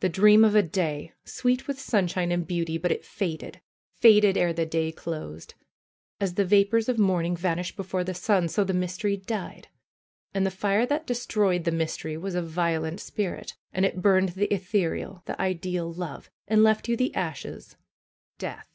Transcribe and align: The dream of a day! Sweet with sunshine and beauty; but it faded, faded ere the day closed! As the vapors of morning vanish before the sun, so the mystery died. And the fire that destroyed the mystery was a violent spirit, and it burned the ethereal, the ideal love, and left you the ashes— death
The 0.00 0.08
dream 0.08 0.44
of 0.46 0.54
a 0.54 0.62
day! 0.62 1.12
Sweet 1.26 1.66
with 1.68 1.78
sunshine 1.78 2.32
and 2.32 2.46
beauty; 2.46 2.78
but 2.78 2.90
it 2.90 3.04
faded, 3.04 3.60
faded 3.92 4.34
ere 4.38 4.54
the 4.54 4.64
day 4.64 4.90
closed! 4.92 5.52
As 6.18 6.36
the 6.36 6.44
vapors 6.46 6.88
of 6.88 6.98
morning 6.98 7.36
vanish 7.36 7.76
before 7.76 8.02
the 8.02 8.14
sun, 8.14 8.48
so 8.48 8.64
the 8.64 8.72
mystery 8.72 9.18
died. 9.18 9.68
And 10.32 10.46
the 10.46 10.50
fire 10.50 10.86
that 10.86 11.06
destroyed 11.06 11.64
the 11.64 11.70
mystery 11.70 12.16
was 12.16 12.34
a 12.34 12.40
violent 12.40 12.98
spirit, 13.00 13.56
and 13.70 13.84
it 13.84 14.00
burned 14.00 14.30
the 14.30 14.46
ethereal, 14.54 15.22
the 15.26 15.38
ideal 15.38 15.92
love, 15.92 16.30
and 16.46 16.62
left 16.62 16.88
you 16.88 16.96
the 16.96 17.14
ashes— 17.14 17.76
death 18.38 18.68